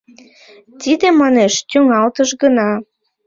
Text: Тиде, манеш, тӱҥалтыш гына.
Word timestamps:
Тиде, 0.81 1.07
манеш, 1.21 1.53
тӱҥалтыш 1.69 2.29
гына. 2.41 2.69